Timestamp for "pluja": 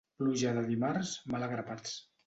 0.21-0.53